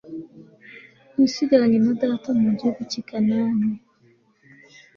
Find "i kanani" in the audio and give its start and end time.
3.01-3.69